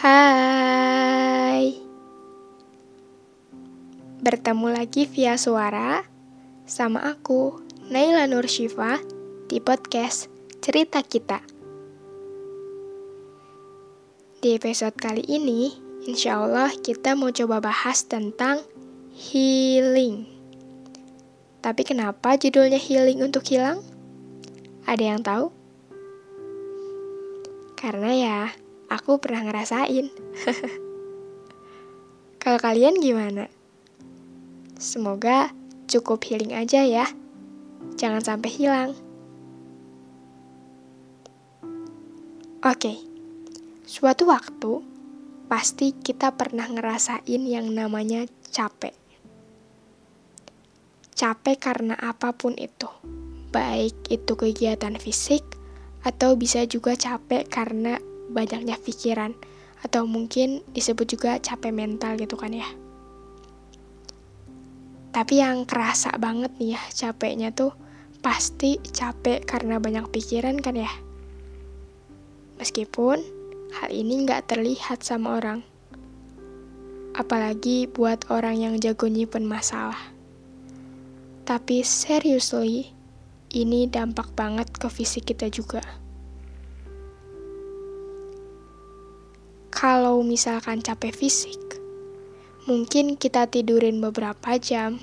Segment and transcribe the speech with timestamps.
[0.00, 1.76] Hai
[4.24, 6.08] Bertemu lagi via suara
[6.64, 7.60] Sama aku,
[7.92, 8.96] Naila Nur Syifa
[9.44, 10.32] Di podcast
[10.64, 11.44] Cerita Kita
[14.40, 15.76] Di episode kali ini
[16.08, 18.64] Insya Allah kita mau coba bahas tentang
[19.12, 20.24] Healing
[21.60, 23.84] Tapi kenapa judulnya healing untuk hilang?
[24.88, 25.52] Ada yang tahu?
[27.76, 28.40] Karena ya,
[28.90, 30.10] aku pernah ngerasain.
[32.42, 33.46] Kalau kalian gimana?
[34.74, 35.54] Semoga
[35.86, 37.06] cukup healing aja ya.
[37.94, 38.90] Jangan sampai hilang.
[42.66, 42.98] Oke.
[43.86, 44.82] Suatu waktu
[45.50, 48.94] pasti kita pernah ngerasain yang namanya capek.
[51.14, 52.86] Capek karena apa pun itu.
[53.50, 55.42] Baik itu kegiatan fisik
[56.00, 57.98] atau bisa juga capek karena
[58.30, 59.34] banyaknya pikiran
[59.82, 62.68] atau mungkin disebut juga capek mental gitu kan ya.
[65.10, 67.74] Tapi yang kerasa banget nih ya capeknya tuh
[68.22, 70.92] pasti capek karena banyak pikiran kan ya.
[72.60, 73.18] Meskipun
[73.74, 75.66] hal ini nggak terlihat sama orang.
[77.16, 79.98] Apalagi buat orang yang jago nyimpen masalah.
[81.42, 82.94] Tapi seriously,
[83.50, 85.82] ini dampak banget ke fisik kita juga.
[89.70, 91.58] Kalau misalkan capek fisik,
[92.66, 94.98] mungkin kita tidurin beberapa jam,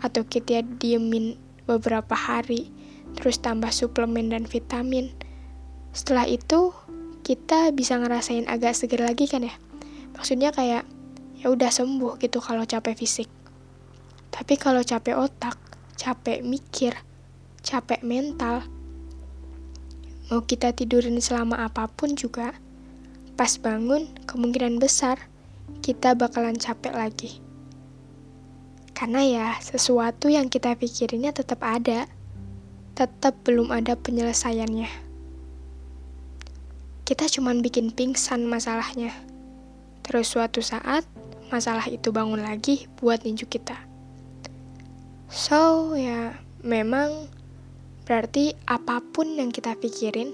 [0.00, 1.36] atau kita diemin
[1.68, 2.72] beberapa hari,
[3.14, 5.12] terus tambah suplemen dan vitamin.
[5.92, 6.72] Setelah itu,
[7.20, 9.54] kita bisa ngerasain agak seger lagi kan ya?
[10.16, 10.88] Maksudnya kayak,
[11.36, 13.28] ya udah sembuh gitu kalau capek fisik.
[14.32, 15.60] Tapi kalau capek otak,
[16.00, 16.96] capek mikir,
[17.60, 18.64] capek mental,
[20.32, 22.56] mau kita tidurin selama apa pun juga,
[23.40, 25.16] Pas bangun, kemungkinan besar
[25.80, 27.40] kita bakalan capek lagi.
[28.92, 32.04] Karena ya, sesuatu yang kita pikirinnya tetap ada,
[32.92, 34.92] tetap belum ada penyelesaiannya.
[37.08, 39.16] Kita cuman bikin pingsan masalahnya.
[40.04, 41.08] Terus suatu saat,
[41.48, 43.88] masalah itu bangun lagi buat ninju kita.
[45.32, 47.24] So, ya memang
[48.04, 50.28] berarti apa pun yang kita pikirin,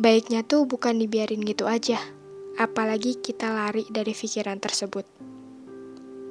[0.00, 2.00] Baiknya tuh bukan dibiarin gitu aja,
[2.56, 5.04] apalagi kita lari dari pikiran tersebut.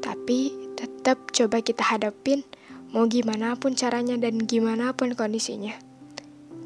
[0.02, 2.42] Tapi tetap coba kita hadapin,
[2.90, 5.78] mau gimana pun caranya dan gimana pun kondisinya.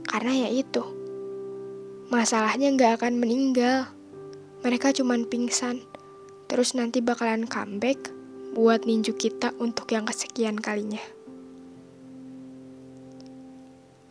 [0.08, 0.80] Karena ya itu,
[2.08, 3.92] masalahnya nggak akan meninggal.
[4.64, 5.84] Mereka cuman pingsan,
[6.48, 8.00] terus nanti bakalan comeback
[8.56, 11.04] buat ninju kita untuk yang kesekian kalinya.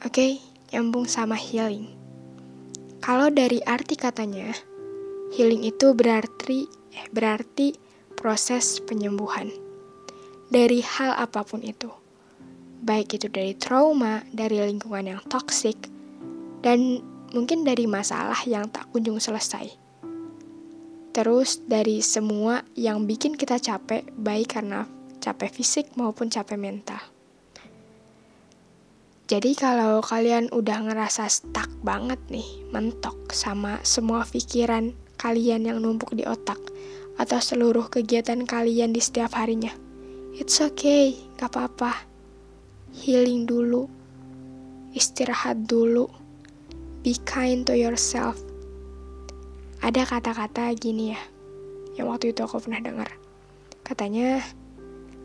[0.05, 0.33] Oke, okay,
[0.77, 2.02] nyambung sama healing.
[3.03, 4.55] Kalau dari arti katanya,
[5.35, 7.75] healing itu berarti eh, berarti
[8.15, 9.51] proses penyembuhan
[10.47, 11.91] dari hal apa pun itu.
[12.79, 15.91] Baik itu dari trauma, dari lingkungan yang toksik,
[16.63, 17.03] dan
[17.35, 19.67] mungkin dari masalah yang tak kunjung selesai.
[21.11, 24.87] Terus dari semua yang bikin kita capek, baik karena
[25.19, 27.03] capek fisik maupun capek mental.
[29.33, 36.13] Jadi kalau kalian udah ngerasa stuck banget nih, mentok sama semua pikiran kalian yang numpuk
[36.13, 36.61] di otak
[37.17, 39.73] atau seluruh kegiatan kalian di setiap harinya,
[40.37, 42.05] it's okay, gak apa-apa.
[42.93, 43.89] Healing dulu,
[44.93, 46.13] istirahat dulu,
[47.01, 48.37] be kind to yourself.
[49.81, 51.21] Ada kata-kata gini ya,
[51.97, 53.09] yang waktu itu aku pernah dengar.
[53.81, 54.45] Katanya,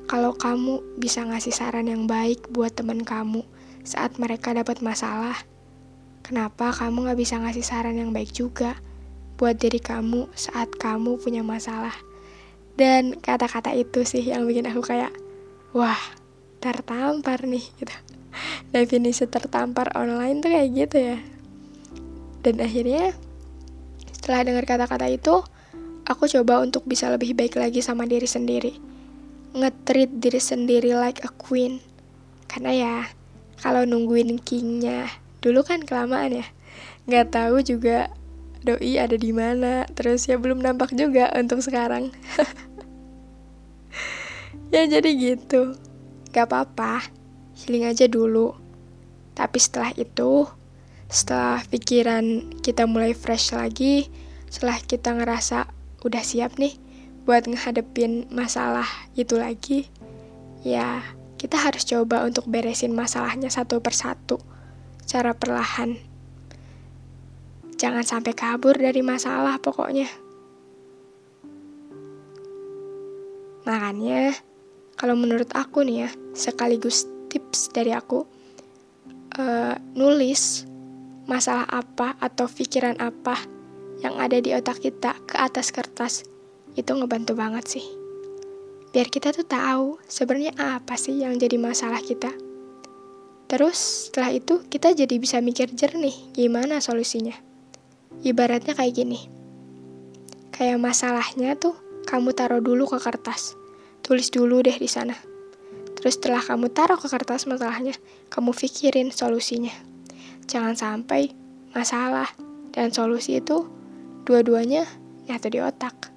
[0.08, 3.44] kalau kamu bisa ngasih saran yang baik buat teman kamu,
[3.88, 5.40] saat mereka dapat masalah.
[6.28, 8.76] Kenapa kamu gak bisa ngasih saran yang baik juga
[9.40, 11.96] buat diri kamu saat kamu punya masalah?
[12.76, 15.16] Dan kata-kata itu sih yang bikin aku kayak,
[15.72, 15.98] wah,
[16.60, 17.96] tertampar nih gitu.
[18.76, 21.18] Definisi tertampar online tuh kayak gitu ya.
[22.44, 23.16] Dan akhirnya
[24.12, 25.42] setelah dengar kata-kata itu,
[26.04, 28.76] aku coba untuk bisa lebih baik lagi sama diri sendiri.
[29.56, 31.80] Ngetreat diri sendiri like a queen.
[32.52, 32.96] Karena ya,
[33.62, 35.10] kalau nungguin kingnya
[35.42, 36.48] dulu kan kelamaan ya
[37.08, 38.12] nggak tahu juga
[38.66, 42.12] doi ada di mana terus ya belum nampak juga untuk sekarang.
[44.68, 45.80] Ya jadi gitu.
[46.36, 47.00] Gak apa-apa
[47.56, 48.52] healing aja dulu.
[49.32, 50.44] Tapi setelah itu
[51.08, 54.12] setelah pikiran kita mulai fresh lagi
[54.52, 55.72] setelah kita ngerasa
[56.04, 56.76] udah siap nih
[57.24, 59.88] buat ngehadepin masalah itu lagi
[60.68, 61.00] ya
[61.38, 64.42] kita harus coba untuk beresin masalahnya satu persatu,
[65.06, 65.96] secara perlahan.
[67.78, 70.10] Jangan sampai kabur dari masalah pokoknya.
[73.70, 74.34] Makanya,
[74.98, 78.26] kalau menurut aku nih ya, sekaligus tips dari aku,
[79.38, 80.66] uh, nulis
[81.30, 83.38] masalah apa atau pikiran apa
[84.02, 86.26] yang ada di otak kita ke atas kertas,
[86.74, 87.97] itu ngebantu banget sih.
[88.98, 92.34] Biar kita tuh tahu sebenarnya apa sih yang jadi masalah kita.
[93.46, 97.38] Terus setelah itu kita jadi bisa mikir jernih gimana solusinya.
[98.26, 99.30] Ibaratnya kayak gini.
[100.50, 101.78] Kayak masalahnya tuh
[102.10, 103.54] kamu taruh dulu ke kertas.
[104.02, 105.14] Tulis dulu deh di sana.
[105.94, 107.94] Terus setelah kamu taruh ke kertas masalahnya,
[108.34, 109.78] kamu pikirin solusinya.
[110.50, 111.38] Jangan sampai
[111.70, 112.34] masalah
[112.74, 113.62] dan solusi itu
[114.26, 114.90] dua-duanya
[115.30, 116.17] nyatu di otak.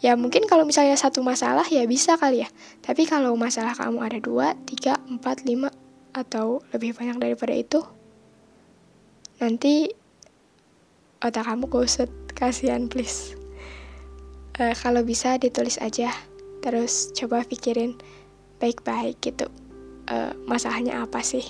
[0.00, 2.48] Ya mungkin kalau misalnya satu masalah ya bisa kali ya.
[2.80, 5.68] Tapi kalau masalah kamu ada dua, tiga, empat, lima,
[6.16, 7.84] atau lebih banyak daripada itu,
[9.44, 9.92] nanti
[11.20, 13.36] otak kamu kusut, kasihan please.
[14.56, 16.08] Uh, kalau bisa ditulis aja,
[16.64, 17.92] terus coba pikirin
[18.56, 19.52] baik-baik gitu.
[20.08, 21.44] Uh, masalahnya apa sih?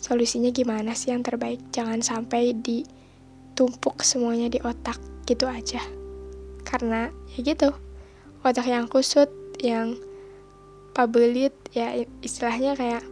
[0.00, 1.60] Solusinya gimana sih yang terbaik?
[1.76, 4.96] Jangan sampai ditumpuk semuanya di otak
[5.28, 5.99] gitu aja.
[6.62, 7.74] Karena ya gitu,
[8.44, 9.28] otak yang kusut,
[9.60, 9.96] yang
[10.96, 13.02] pabelit, ya istilahnya kayak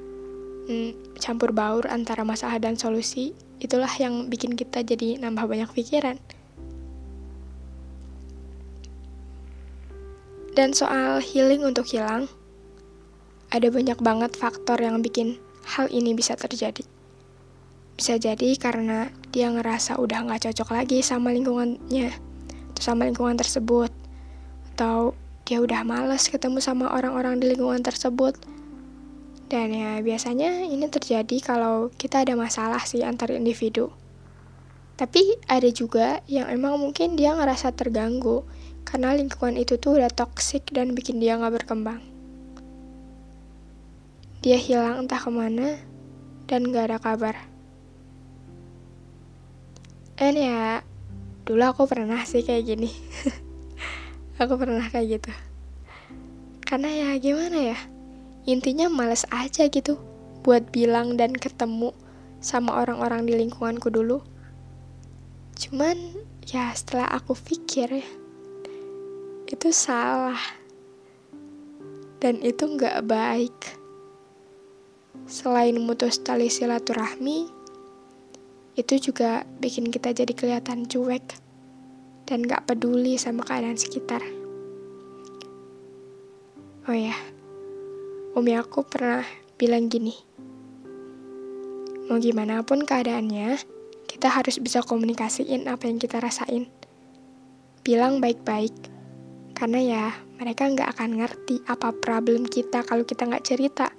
[0.69, 6.17] hmm, campur baur antara masalah dan solusi, itulah yang bikin kita jadi nambah banyak pikiran.
[10.59, 12.27] Dan soal healing untuk hilang,
[13.49, 16.83] ada banyak banget faktor yang bikin hal ini bisa terjadi.
[17.95, 22.11] Bisa jadi karena dia ngerasa udah gak cocok lagi sama lingkungannya,
[22.81, 23.91] sama lingkungan tersebut,
[24.75, 25.15] atau
[25.45, 28.39] dia udah males ketemu sama orang-orang di lingkungan tersebut,
[29.49, 33.91] dan ya biasanya ini terjadi kalau kita ada masalah sih antar individu.
[34.99, 38.43] Tapi ada juga yang emang mungkin dia ngerasa terganggu
[38.83, 42.03] karena lingkungan itu tuh udah toksik dan bikin dia nggak berkembang.
[44.43, 45.83] Dia hilang entah ke mana
[46.47, 47.37] dan gak ada kabar.
[50.19, 50.83] Dan ya,
[51.49, 52.93] dulu aku pernah sih kayak gini.
[54.43, 55.33] aku pernah kayak gitu.
[56.61, 57.79] Karena ya gimana ya,
[58.45, 59.97] intinya males aja gitu
[60.45, 61.97] buat bilang dan ketemu
[62.45, 64.21] sama orang-orang di lingkunganku dulu.
[65.57, 65.97] Cuman
[66.45, 68.09] ya setelah aku pikir ya,
[69.49, 70.39] itu salah.
[72.21, 73.57] Dan itu nggak baik.
[75.25, 77.49] Selain mutus tali silaturahmi,
[78.79, 81.27] itu juga bikin kita jadi kelihatan cuek
[82.31, 84.23] dan gak peduli sama keadaan sekitar.
[86.87, 87.19] Oh ya,
[88.39, 89.27] Umi aku pernah
[89.59, 90.15] bilang gini,
[92.07, 93.59] mau gimana pun keadaannya,
[94.07, 96.71] kita harus bisa komunikasiin apa yang kita rasain.
[97.83, 98.73] Bilang baik-baik,
[99.59, 100.05] karena ya
[100.39, 103.91] mereka nggak akan ngerti apa problem kita kalau kita nggak cerita.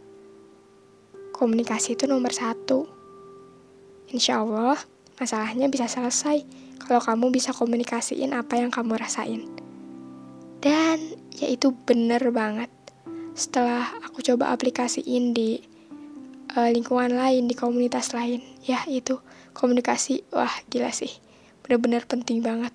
[1.35, 2.99] Komunikasi itu nomor satu.
[4.09, 4.77] Insya Allah,
[5.21, 6.41] masalahnya bisa selesai
[6.81, 9.45] kalau kamu bisa komunikasiin apa yang kamu rasain.
[10.59, 10.97] Dan
[11.31, 12.73] ya itu bener banget
[13.38, 15.61] setelah aku coba aplikasiin di
[16.57, 19.22] uh, lingkungan lain, di komunitas lain, ya itu
[19.55, 21.13] komunikasi, wah gila sih,
[21.63, 22.74] bener-bener penting banget.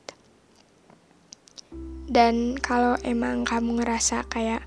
[2.04, 4.64] Dan kalau emang kamu ngerasa kayak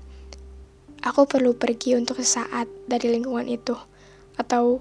[1.02, 3.74] aku perlu pergi untuk sesaat dari lingkungan itu,
[4.38, 4.78] atau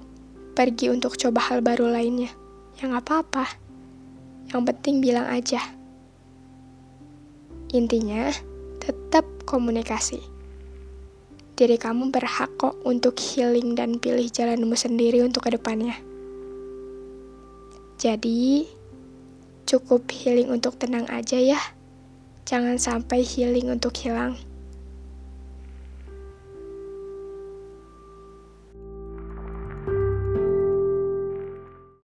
[0.58, 2.34] pergi untuk coba hal baru lainnya,
[2.82, 3.46] ya nggak apa-apa.
[4.50, 5.62] Yang penting bilang aja.
[7.78, 8.34] Intinya,
[8.82, 10.38] tetap komunikasi
[11.58, 15.98] diri kamu berhak kok untuk healing dan pilih jalanmu sendiri untuk ke depannya.
[17.98, 18.70] Jadi,
[19.66, 21.58] cukup healing untuk tenang aja ya.
[22.46, 24.38] Jangan sampai healing untuk hilang.